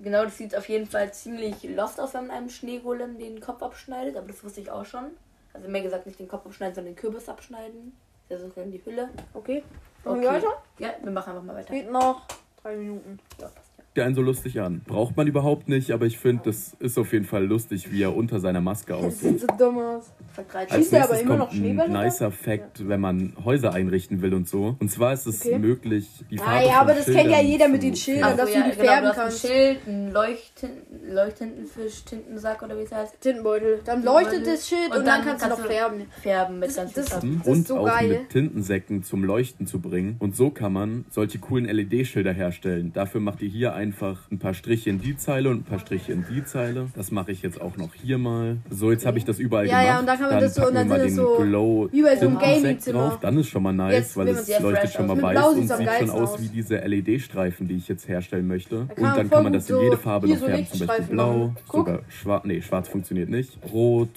Genau, 0.00 0.24
das 0.24 0.38
sieht 0.38 0.56
auf 0.56 0.68
jeden 0.68 0.86
Fall 0.86 1.12
ziemlich 1.12 1.62
lost 1.64 2.00
aus, 2.00 2.14
wenn 2.14 2.26
man 2.28 2.36
einem 2.36 2.48
Schneegolem 2.48 3.18
den 3.18 3.40
Kopf 3.40 3.62
abschneidet, 3.62 4.16
aber 4.16 4.28
das 4.28 4.42
wusste 4.42 4.60
ich 4.60 4.70
auch 4.70 4.84
schon. 4.84 5.10
Also 5.52 5.68
mehr 5.68 5.82
gesagt 5.82 6.06
nicht 6.06 6.18
den 6.18 6.28
Kopf 6.28 6.46
abschneiden, 6.46 6.74
sondern 6.74 6.94
den 6.94 7.00
Kürbis 7.00 7.28
abschneiden. 7.28 7.96
Das 8.28 8.40
ist 8.40 8.56
dann 8.56 8.70
die 8.70 8.82
Hülle. 8.84 9.10
Okay. 9.34 9.62
Machen 10.04 10.18
Okay. 10.18 10.22
wir 10.22 10.32
weiter? 10.32 10.62
Ja, 10.78 10.94
wir 11.02 11.10
machen 11.12 11.30
einfach 11.30 11.42
mal 11.44 11.54
weiter. 11.56 11.74
Geht 11.74 11.90
noch 11.90 12.26
drei 12.62 12.76
Minuten. 12.76 13.18
Ja, 13.38 13.48
passt 13.48 13.68
ja. 13.68 13.71
Der 13.96 14.06
einen 14.06 14.14
so 14.14 14.22
lustig 14.22 14.60
an. 14.60 14.80
Braucht 14.86 15.16
man 15.16 15.26
überhaupt 15.26 15.68
nicht, 15.68 15.90
aber 15.90 16.06
ich 16.06 16.18
finde, 16.18 16.44
das 16.46 16.74
ist 16.80 16.98
auf 16.98 17.12
jeden 17.12 17.26
Fall 17.26 17.44
lustig, 17.44 17.92
wie 17.92 18.02
er 18.02 18.16
unter 18.16 18.40
seiner 18.40 18.60
Maske 18.62 18.92
Das 18.94 19.04
aussieht. 19.04 19.40
sieht 19.40 19.40
so 19.42 19.46
dumm 19.58 19.78
aus. 19.78 20.10
Fakt 20.32 20.54
13. 20.54 20.68
Schießt 20.68 20.72
Als 20.72 20.92
er 20.92 20.98
aber 21.04 21.08
nächstes 21.12 21.20
immer 21.22 21.38
kommt 21.38 21.50
noch 21.52 21.56
Schneebälle 21.58 21.98
ein 21.98 22.04
nicer 22.06 22.30
Fact, 22.30 22.88
wenn 22.88 23.00
man 23.00 23.34
Häuser 23.44 23.74
einrichten 23.74 24.22
will 24.22 24.32
und 24.32 24.48
so. 24.48 24.76
Und 24.80 24.90
zwar 24.90 25.12
ist 25.12 25.26
es 25.26 25.44
Okay. 25.44 25.58
möglich, 25.58 26.08
die 26.30 26.38
Farbe 26.38 26.52
Ah 26.52 26.62
ja, 26.62 26.68
von 26.72 26.80
aber 26.80 26.94
das 26.94 27.04
kennt 27.04 27.16
ja 27.16 27.22
Schildern 27.22 27.46
jeder 27.46 27.68
mit 27.68 27.82
den 27.82 27.96
Schildern, 27.96 28.36
färben. 28.36 28.38
dass 28.38 28.46
du 28.46 28.54
die 28.56 28.70
genau, 28.76 28.82
färben 28.90 29.02
du 29.02 29.08
hast 29.10 29.16
kannst. 29.16 29.44
ein 29.44 29.50
Schild, 29.50 29.78
ein 29.86 30.12
Leuchten, 30.12 30.70
Leuchtintenfisch, 31.12 32.04
Tintensack 32.04 32.62
oder 32.62 32.76
wie 32.78 32.82
es 32.82 32.92
heißt. 32.92 33.20
Tintenbeutel. 33.20 33.80
Dann 33.84 34.02
leuchtet 34.02 34.46
das 34.46 34.68
Schild 34.68 34.94
und, 34.96 35.06
dann, 35.06 35.22
kannst 35.24 35.44
du 35.44 35.48
noch 35.50 35.60
färben. 35.60 36.02
Färben 36.22 36.58
mit 36.58 36.68
Das- 36.70 36.76
ganz 36.76 36.92
das- 36.94 37.08
Farbe. 37.10 37.26
Das 37.38 37.46
ist 37.46 37.52
und 37.52 37.66
so 37.68 37.78
auch 37.78 37.86
geil. 37.86 38.08
mit 38.08 38.30
Tintensäcken 38.30 39.02
zum 39.02 39.24
Leuchten 39.24 39.66
zu 39.66 39.80
bringen. 39.80 40.16
Und 40.18 40.34
so 40.36 40.50
kann 40.50 40.72
man 40.72 41.04
solche 41.10 41.38
coolen 41.38 41.66
LED-Schilder 41.66 42.32
herstellen. 42.32 42.92
Dafür 42.92 43.20
macht 43.20 43.42
ihr 43.42 43.48
hier 43.48 43.74
einfach 43.82 44.18
ein 44.30 44.38
paar 44.38 44.54
Striche 44.54 44.90
in 44.90 45.00
die 45.00 45.16
Zeile 45.16 45.50
und 45.50 45.58
ein 45.58 45.64
paar 45.64 45.80
Striche 45.80 46.12
in 46.12 46.24
die 46.30 46.44
Zeile. 46.44 46.86
Das 46.94 47.10
mache 47.10 47.32
ich 47.32 47.42
jetzt 47.42 47.60
auch 47.60 47.76
noch 47.76 47.92
hier 47.94 48.16
mal. 48.16 48.58
So, 48.70 48.90
jetzt 48.92 49.04
habe 49.04 49.18
ich 49.18 49.24
das 49.24 49.38
überall 49.40 49.66
Ja, 49.66 49.72
gemacht. 49.80 49.86
ja, 49.86 49.98
und 50.00 50.06
dann 50.06 50.18
kann 50.18 50.30
man 50.30 50.40
das 50.40 50.54
so- 50.54 50.66
und 50.68 50.74
dann 50.74 50.88
sind 50.88 50.98
den 50.98 51.06
das 51.08 51.14
so 51.16 51.36
Glow 51.36 51.88
wie 51.90 52.02
bei 52.02 52.16
so 52.16 52.26
einem 52.28 52.38
Tintensack 52.38 52.62
Gaming-Zimmer. 52.62 53.08
drauf. 53.10 53.18
Dann 53.20 53.38
ist 53.38 53.48
schon 53.48 53.62
mal 53.64 53.72
nice, 53.72 53.92
Jetzt 53.94 54.16
weil 54.16 54.28
es 54.28 54.60
leuchtet 54.60 54.92
schon 54.92 55.06
mal 55.08 55.16
aus. 55.16 55.22
Weiß 55.22 55.46
und 55.46 55.68
sieht 55.68 55.88
schon 55.98 56.10
aus 56.10 56.30
aus. 56.34 56.40
wie 56.42 56.48
diese 56.48 56.76
LED-Streifen, 56.76 57.66
die 57.68 57.76
ich 57.76 57.88
jetzt 57.88 58.06
herstellen 58.08 58.46
möchte. 58.46 58.80
Und 58.80 58.94
kann 58.94 59.02
man 59.02 59.16
dann 59.16 59.30
kann 59.30 59.42
man 59.44 59.52
das 59.52 59.68
in 59.68 59.80
jede 59.80 59.96
Farbe 59.98 60.28
noch 60.28 60.36
so 60.38 60.46
färben. 60.46 60.66
Zum 60.72 60.86
Beispiel 60.86 61.06
blau, 61.08 61.54
sogar 61.70 61.98
schwarz. 62.08 62.44
Nee, 62.44 62.62
schwarz 62.62 62.88
funktioniert 62.88 63.28
nicht. 63.28 63.58
Rot, 63.72 64.08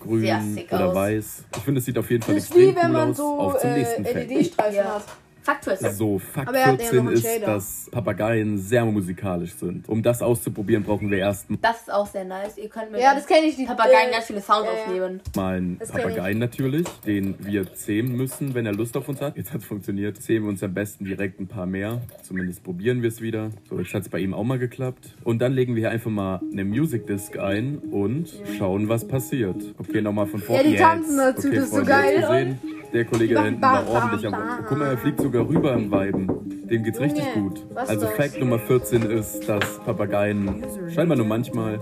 grün 0.00 0.24
oder 0.70 0.88
aus. 0.88 0.94
weiß. 0.94 1.44
Ich 1.56 1.62
finde, 1.62 1.78
es 1.78 1.84
sieht 1.84 1.98
auf 1.98 2.10
jeden 2.10 2.22
Fall 2.22 2.34
Das 2.36 2.44
ist 2.44 2.50
extrem 2.50 2.70
wie 2.70 2.76
wenn 2.76 2.86
cool 2.86 2.92
man 2.92 3.10
aus. 3.10 3.16
so 3.16 3.54
äh. 3.62 4.02
LED-Streifen 4.24 4.76
Ja. 4.76 4.84
hat. 4.96 5.04
Fakt 5.50 5.64
14. 5.64 5.92
So, 5.92 6.18
Fakt 6.20 6.48
Aber 6.48 6.58
er 6.58 6.66
hat 6.66 6.80
ja 6.80 6.86
14 6.90 6.96
noch 6.98 7.06
einen 7.06 7.14
ist, 7.14 7.26
Shader. 7.26 7.46
dass 7.46 7.88
Papageien 7.90 8.58
sehr 8.58 8.84
musikalisch 8.84 9.52
sind. 9.54 9.88
Um 9.88 10.00
das 10.02 10.22
auszuprobieren, 10.22 10.84
brauchen 10.84 11.10
wir 11.10 11.18
erst 11.18 11.46
Das 11.60 11.80
ist 11.80 11.92
auch 11.92 12.06
sehr 12.06 12.24
nice. 12.24 12.56
Ihr 12.56 12.68
könnt 12.68 12.92
mit 12.92 13.00
Ja, 13.00 13.14
das 13.14 13.26
kenne 13.26 13.46
ich. 13.46 13.56
Die 13.56 13.64
Papageien 13.64 14.10
äh, 14.10 14.12
ganz 14.12 14.26
viele 14.26 14.40
Sounds 14.40 14.66
ja, 14.66 14.72
ja. 14.72 14.84
aufnehmen. 14.84 15.20
mal 15.34 15.56
einen 15.56 15.78
Das 15.78 15.90
kenn 15.90 16.02
Papageien 16.02 16.38
natürlich, 16.38 16.86
den 17.04 17.34
wir 17.40 17.74
zähmen 17.74 18.16
müssen, 18.16 18.54
wenn 18.54 18.64
er 18.64 18.72
Lust 18.72 18.96
auf 18.96 19.08
uns 19.08 19.20
hat. 19.20 19.36
Jetzt 19.36 19.52
hat 19.52 19.62
es 19.62 19.66
funktioniert. 19.66 20.22
Zähmen 20.22 20.44
wir 20.44 20.50
uns 20.50 20.62
am 20.62 20.72
besten 20.72 21.04
direkt 21.04 21.40
ein 21.40 21.48
paar 21.48 21.66
mehr. 21.66 22.00
Zumindest 22.22 22.62
probieren 22.62 23.02
wir 23.02 23.08
es 23.08 23.20
wieder. 23.20 23.50
So, 23.68 23.78
jetzt 23.80 23.92
hat 23.92 24.02
es 24.02 24.08
bei 24.08 24.20
ihm 24.20 24.34
auch 24.34 24.44
mal 24.44 24.58
geklappt. 24.58 25.16
Und 25.24 25.40
dann 25.40 25.52
legen 25.52 25.74
wir 25.74 25.80
hier 25.80 25.90
einfach 25.90 26.10
mal 26.12 26.40
eine 26.52 26.64
Music 26.64 27.08
Disc 27.08 27.36
ein 27.38 27.78
und 27.78 28.28
schauen, 28.56 28.88
was 28.88 29.08
passiert. 29.08 29.56
Okay, 29.78 30.00
nochmal 30.00 30.26
von 30.26 30.40
vorne. 30.40 30.62
Ja, 30.62 30.70
die 30.70 30.76
tanzen 30.76 31.16
dazu, 31.16 31.48
okay, 31.48 31.56
das 31.56 31.64
ist 31.64 31.74
so 31.74 31.84
geil. 31.84 32.20
Gesehen? 32.20 32.58
Der 32.92 33.04
Kollege 33.04 33.34
da 33.34 33.44
hinten 33.44 33.62
war 33.62 33.88
ordentlich 33.88 34.26
am. 34.26 34.64
Guck 34.68 34.78
mal, 34.78 34.88
er 34.88 34.98
fliegt 34.98 35.20
sogar 35.20 35.48
rüber 35.48 35.72
im 35.74 35.90
Weiben. 35.90 36.66
Dem 36.68 36.82
geht's 36.82 37.00
richtig 37.00 37.24
gut. 37.34 37.64
Also 37.74 38.06
das? 38.06 38.14
Fact 38.14 38.40
Nummer 38.40 38.58
14 38.58 39.02
ist, 39.02 39.48
dass 39.48 39.78
Papageien 39.84 40.64
scheinbar 40.92 41.16
nur 41.16 41.26
manchmal, 41.26 41.80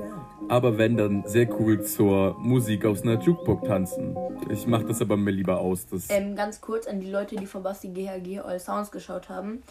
aber 0.49 0.79
wenn 0.79 0.97
dann 0.97 1.25
sehr 1.27 1.49
cool 1.61 1.83
zur 1.83 2.37
Musik 2.39 2.85
aus 2.85 3.03
einer 3.03 3.21
Jukebox 3.21 3.67
tanzen. 3.67 4.17
Ich 4.51 4.67
mach 4.67 4.83
das 4.83 5.01
aber 5.01 5.17
mir 5.17 5.31
lieber 5.31 5.59
aus. 5.61 5.87
Das 5.87 6.07
Ähm, 6.11 6.37
ganz 6.37 6.61
kurz 6.61 6.87
an 6.87 7.01
die 7.01 7.11
Leute, 7.11 7.37
die 7.37 7.47
von 7.47 7.63
Basti 7.63 7.89
GHG 7.89 8.41
All 8.41 8.59
Sounds 8.61 8.91
geschaut 8.91 9.29
haben. 9.29 9.63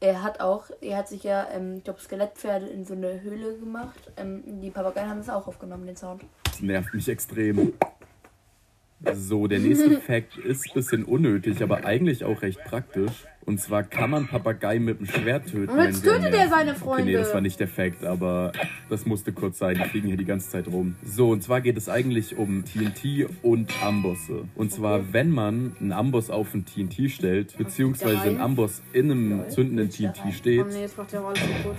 Er 0.00 0.22
hat 0.22 0.40
auch, 0.40 0.66
er 0.80 0.98
hat 0.98 1.08
sich 1.08 1.24
ja, 1.24 1.48
ähm, 1.52 1.76
ich 1.78 1.84
glaube, 1.84 2.00
Skelettpferde 2.00 2.66
in 2.66 2.84
so 2.84 2.94
eine 2.94 3.20
Höhle 3.20 3.56
gemacht. 3.56 4.12
Ähm, 4.16 4.42
die 4.60 4.70
Papageien 4.70 5.08
haben 5.08 5.18
es 5.18 5.28
auch 5.28 5.48
aufgenommen, 5.48 5.86
den 5.86 5.96
Sound. 5.96 6.22
nervt 6.60 6.94
mich 6.94 7.08
extrem. 7.08 7.72
So, 9.14 9.46
der 9.46 9.60
nächste 9.60 10.00
Fact 10.00 10.36
ist 10.38 10.66
ein 10.66 10.74
bisschen 10.74 11.04
unnötig, 11.04 11.62
aber 11.62 11.84
eigentlich 11.84 12.24
auch 12.24 12.42
recht 12.42 12.58
praktisch. 12.64 13.12
Und 13.46 13.58
zwar 13.60 13.82
kann 13.82 14.10
man 14.10 14.26
Papagei 14.26 14.78
mit 14.78 14.98
dem 14.98 15.06
Schwert 15.06 15.46
töten. 15.48 15.70
Und 15.72 15.78
jetzt 15.82 16.04
tötet 16.04 16.34
er 16.34 16.48
seine 16.50 16.72
Okay, 16.72 16.80
Freunde. 16.80 17.04
nee, 17.04 17.12
das 17.14 17.32
war 17.32 17.40
nicht 17.40 17.58
der 17.60 17.68
Fact, 17.68 18.04
aber 18.04 18.52
das 18.90 19.06
musste 19.06 19.32
kurz 19.32 19.56
sein. 19.58 19.76
Die 19.82 19.88
fliegen 19.88 20.08
hier 20.08 20.18
die 20.18 20.26
ganze 20.26 20.50
Zeit 20.50 20.66
rum. 20.66 20.96
So, 21.02 21.30
und 21.30 21.42
zwar 21.42 21.62
geht 21.62 21.78
es 21.78 21.88
eigentlich 21.88 22.36
um 22.36 22.64
TNT 22.66 23.26
und 23.42 23.72
Ambosse. 23.82 24.42
Und 24.54 24.70
zwar, 24.70 25.14
wenn 25.14 25.30
man 25.30 25.74
einen 25.80 25.92
Amboss 25.92 26.28
auf 26.28 26.52
ein 26.52 26.66
TNT 26.66 27.10
stellt, 27.10 27.56
beziehungsweise 27.56 28.28
ein 28.28 28.38
Amboss 28.40 28.82
in 28.92 29.10
einem 29.10 29.48
zündenden 29.48 29.88
TNT 29.88 30.34
steht, 30.34 30.66
Oh 30.66 30.68
nee, 30.70 30.82
jetzt 30.82 30.98
macht 30.98 31.12
der 31.12 31.24
alles 31.24 31.40
kaputt. 31.40 31.76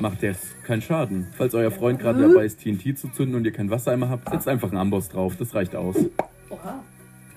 macht 0.00 0.20
der 0.20 0.34
keinen 0.64 0.82
Schaden. 0.82 1.28
Falls 1.38 1.54
euer 1.54 1.70
Freund 1.70 1.98
gerade 1.98 2.28
dabei 2.28 2.44
ist, 2.44 2.60
TNT 2.60 2.98
zu 2.98 3.08
zünden 3.08 3.36
und 3.36 3.44
ihr 3.46 3.52
keinen 3.52 3.70
Wassereimer 3.70 4.10
habt, 4.10 4.28
setzt 4.28 4.48
einfach 4.48 4.68
einen 4.68 4.78
Amboss 4.78 5.08
drauf. 5.08 5.34
Das 5.38 5.54
reicht 5.54 5.74
aus. 5.76 5.96
Oha. 6.50 6.82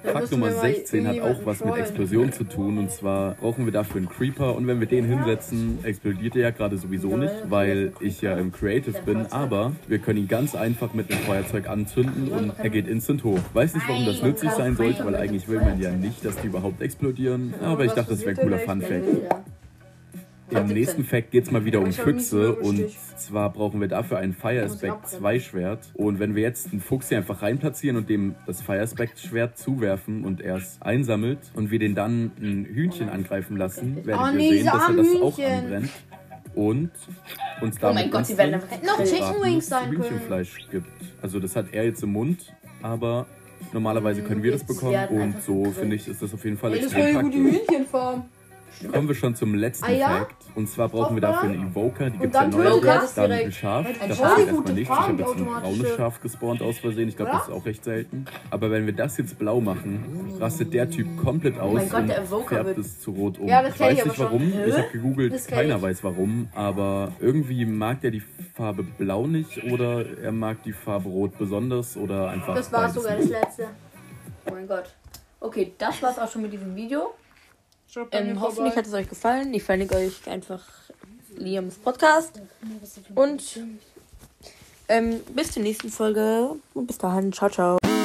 Fakt 0.04 0.22
müssen 0.22 0.40
Nummer 0.40 0.48
wir 0.48 0.62
mal 0.62 0.74
16 0.74 1.08
hat 1.08 1.20
auch 1.22 1.46
was 1.46 1.64
mit. 1.64 1.76
Explosion 1.76 2.32
zu 2.32 2.46
tun. 2.46 2.78
Und 2.78 2.92
zwar 2.92 3.36
brauchen 3.36 3.66
wir 3.66 3.74
dafür 3.74 3.98
einen 3.98 4.10
Creeper. 4.10 4.56
Und 4.56 4.66
wenn 4.68 4.80
wir 4.80 4.88
den 4.88 5.06
hinsetzen, 5.06 5.80
explodiert 5.84 6.36
er 6.36 6.42
ja 6.42 6.50
gerade 6.52 6.78
sowieso 6.78 7.18
nicht, 7.18 7.34
weil 7.50 7.92
ich 8.00 8.22
ja 8.22 8.38
im 8.38 8.52
Creative 8.52 9.02
bin. 9.06 9.26
Aber 9.32 9.74
wir 9.88 10.00
können 10.00 10.20
ihn 10.20 10.28
ganz 10.28 10.56
einfach 10.56 10.94
mit 10.94 11.12
einem 11.12 11.22
Feuerzeug 11.22 11.68
anzünden 11.68 12.30
und 12.30 12.54
er 12.58 12.70
geht 12.70 12.88
instant 12.88 13.24
hoch. 13.24 13.40
Weiß 13.54 13.74
nicht, 13.74 13.88
warum 13.88 14.06
das 14.06 14.22
nützlich 14.22 14.52
sein 14.52 14.76
sollte, 14.76 15.06
weil 15.06 15.16
eigentlich 15.16 15.48
will 15.48 15.60
man 15.60 15.80
ja 15.82 15.92
nicht, 15.92 16.24
dass 16.24 16.38
die 16.38 16.48
überhaupt 16.48 16.82
explodieren. 16.82 17.54
Aber 17.62 17.84
ich 17.84 17.92
dachte, 17.92 18.12
das 18.12 18.22
wäre 18.22 18.32
ein 18.32 18.38
cooler 18.38 18.60
Fun 18.60 18.82
Fact. 18.82 19.06
Im 20.52 20.68
nächsten 20.68 21.04
Fact 21.04 21.32
geht 21.32 21.46
es 21.46 21.52
mal 21.52 21.66
wieder 21.66 21.80
um 21.80 21.92
Füchse 21.92 22.56
und 22.56 22.90
zwar 23.18 23.52
brauchen 23.52 23.80
wir 23.82 23.88
dafür 23.88 24.18
ein 24.18 24.34
Fire 24.34 24.64
Aspect 24.64 25.08
2 25.08 25.40
Schwert 25.40 25.80
und 25.94 26.20
wenn 26.20 26.36
wir 26.36 26.44
jetzt 26.44 26.72
einen 26.72 26.82
Fuchs 26.82 27.10
hier 27.10 27.18
einfach 27.18 27.42
rein 27.42 27.60
platzieren 27.60 27.98
und 27.98 28.10
dem 28.10 28.36
das 28.48 28.62
Fire 28.62 28.80
Aspect 28.82 29.20
Schwert 29.20 29.58
zuwerfen 29.58 30.24
und 30.26 30.42
er 30.42 30.56
es 30.56 30.82
einsammelt 30.82 31.40
und 31.54 31.72
wir 31.72 31.80
den 31.80 31.96
dann 31.96 32.32
ein 32.40 32.66
Hühnchen 32.66 33.10
angreifen 33.10 33.58
lassen, 33.58 34.06
werden 34.06 34.20
Oh 34.22 34.26
wir 34.26 34.32
nee, 34.34 34.50
sehen, 34.58 34.66
dass 34.66 34.90
er 34.90 34.96
das 34.96 35.22
auch 35.22 35.40
anbrennt 35.40 35.90
und 36.56 36.92
uns 37.62 37.76
Oh 37.78 37.80
damit 37.82 37.96
mein 38.04 38.12
Gott, 38.12 38.26
sie 38.26 38.38
werden 38.38 38.60
gegrillt. 38.60 39.10
Chicken 39.10 39.44
Wings 39.44 39.68
sein 39.68 39.84
können. 39.90 40.04
Hühnchenfleisch 40.04 40.70
gibt. 40.72 40.88
Also 41.22 41.40
das 41.40 41.56
hat 41.56 41.68
er 41.74 41.86
jetzt 41.86 42.02
im 42.04 42.12
Mund, 42.14 42.54
aber 42.82 43.28
normalerweise 43.74 44.22
können 44.24 44.42
wir 44.42 44.52
das 44.52 44.64
bekommen 44.64 45.08
und 45.10 45.44
so 45.44 45.66
finde 45.72 45.96
ich, 45.96 46.08
ist 46.08 46.22
das 46.22 46.34
auf 46.34 46.44
jeden 46.44 46.58
Fall 46.58 46.74
Ey, 46.74 46.82
das 46.82 46.88
ist 46.88 46.98
extrem 46.98 47.18
eine 47.18 47.30
gute 47.30 47.60
praktisch. 47.66 48.24
Kommen 48.92 49.08
wir 49.08 49.16
schon 49.16 49.36
zum 49.36 49.56
letzten 49.56 49.86
Ah, 49.86 49.92
ja? 49.92 50.08
Fact. 50.10 50.36
Und 50.56 50.68
zwar 50.70 50.90
brauchen 50.90 51.16
wir 51.16 51.22
dafür 51.22 51.50
einen 51.50 51.70
Evoker. 51.72 52.10
Die 52.10 52.18
gibt 52.18 52.34
es 52.36 52.42
ja 52.42 52.48
neu. 52.48 52.80
Dann 52.82 53.30
direkt. 53.30 53.46
ein 53.46 53.52
Schaf. 53.52 53.86
Das 53.88 53.96
ist 53.96 54.20
erstmal 54.20 54.46
gute 54.48 54.74
nichts. 54.74 54.90
Ich 54.94 55.00
habe 55.00 55.22
jetzt 55.22 55.36
ein 55.36 55.46
braunes 55.46 55.96
Schaf 55.96 56.22
gespawnt 56.22 56.62
aus 56.62 56.78
Versehen. 56.80 57.10
Ich 57.10 57.16
glaube, 57.18 57.32
das 57.32 57.48
ist 57.48 57.54
auch 57.54 57.66
recht 57.66 57.84
selten. 57.84 58.26
Aber 58.50 58.72
wenn 58.72 58.86
wir 58.86 58.94
das 58.94 59.18
jetzt 59.18 59.38
blau 59.40 59.62
machen, 59.62 60.36
rastet 60.40 60.74
der 60.74 60.90
Typ 60.90 61.08
komplett 61.24 61.60
aus 61.60 61.74
mein 61.74 61.90
Gott, 61.90 62.10
der 62.10 62.24
Evoker 62.24 62.48
färbt 62.56 62.66
wird- 62.68 62.78
es 62.80 63.00
zu 63.02 63.12
rot 63.12 63.38
um. 63.40 63.48
Ja, 63.48 63.66
ich 63.68 63.80
weiß 63.80 63.98
ich 64.00 64.06
nicht 64.06 64.20
warum. 64.20 64.40
schon. 64.52 64.68
Ich 64.68 64.78
habe 64.78 64.88
gegoogelt, 64.92 65.48
keiner 65.48 65.76
ich. 65.78 65.82
weiß 65.82 66.04
warum. 66.04 66.50
Aber 66.56 67.12
irgendwie 67.20 67.66
mag 67.66 68.02
der 68.02 68.12
die 68.12 68.24
Farbe 68.56 68.84
blau 68.84 69.28
nicht 69.28 69.64
oder 69.72 70.06
er 70.22 70.32
mag 70.32 70.64
die 70.64 70.74
Farbe 70.74 71.10
rot 71.10 71.38
besonders 71.38 71.96
oder 71.96 72.30
einfach 72.30 72.56
Das 72.56 72.72
war 72.72 72.90
sogar 72.90 73.16
nicht. 73.18 73.32
das 73.32 73.42
letzte. 73.42 73.68
Oh 74.50 74.52
mein 74.54 74.68
Gott. 74.68 74.94
Okay, 75.42 75.72
das 75.78 76.02
war's 76.02 76.20
auch 76.20 76.30
schon 76.30 76.42
mit 76.42 76.52
diesem 76.52 76.76
Video. 76.76 77.14
Ähm, 78.12 78.40
hoffentlich 78.40 78.76
hat 78.76 78.86
es 78.86 78.94
euch 78.94 79.10
gefallen. 79.10 79.54
Ich 79.54 79.64
verlinke 79.64 79.96
euch 79.96 80.28
einfach 80.28 80.64
Liams 81.36 81.76
Podcast. 81.76 82.42
Und 83.16 83.60
ähm, 84.88 85.22
bis 85.34 85.52
zur 85.52 85.64
nächsten 85.64 85.90
Folge. 85.90 86.56
Und 86.74 86.88
bis 86.88 86.98
dahin. 86.98 87.32
Ciao, 87.32 87.50
ciao. 87.50 87.99